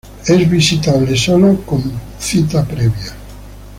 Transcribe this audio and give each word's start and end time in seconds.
Es 0.25 0.49
visitable 0.49 1.15
sólo 1.15 1.61
con 1.63 1.83
cita 2.17 2.65
previa. 2.65 3.13